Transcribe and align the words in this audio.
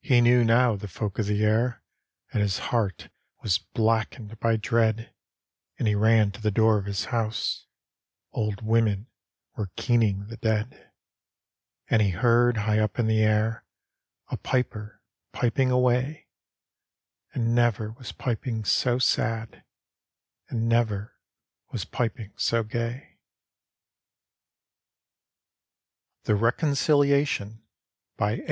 He 0.00 0.20
knew 0.20 0.44
now 0.44 0.76
the 0.76 0.86
folk 0.86 1.18
of 1.18 1.26
the 1.26 1.42
air. 1.42 1.82
And 2.32 2.40
his 2.40 2.56
heart 2.70 3.08
was 3.42 3.58
blackened 3.58 4.38
by 4.38 4.54
dread, 4.54 5.12
And 5.76 5.88
he 5.88 5.96
ran 5.96 6.30
to 6.30 6.40
the 6.40 6.52
door 6.52 6.78
of 6.78 6.84
his 6.86 7.06
house; 7.06 7.66
Old 8.30 8.62
women 8.64 9.08
were 9.56 9.70
keening 9.74 10.28
the 10.28 10.36
dead. 10.36 10.92
And 11.90 12.00
he 12.00 12.10
heard 12.10 12.58
high 12.58 12.78
up 12.78 13.00
in 13.00 13.08
the 13.08 13.24
air 13.24 13.64
A 14.28 14.36
piper 14.36 15.02
piping 15.32 15.72
away; 15.72 16.28
And 17.34 17.52
never 17.52 17.90
was 17.90 18.12
piping 18.12 18.64
so 18.64 19.00
sad 19.00 19.64
And 20.48 20.68
never 20.68 21.16
was 21.72 21.84
piping 21.84 22.32
so 22.36 22.62
gay. 22.62 23.18
D,gt,, 26.22 26.24
erihyGOOgle 26.24 26.24
Tke 26.24 26.24
RecancUiation 26.24 26.26
THE 26.26 26.36
RECONCILIATION: 26.36 27.62
a. 28.20 28.46